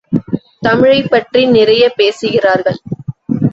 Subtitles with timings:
[0.61, 2.79] தமிழைப்பற்றி நிறையப் பேசுகிறார்கள்.